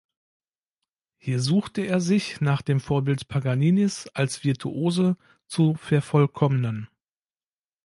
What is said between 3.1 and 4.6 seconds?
Paganinis als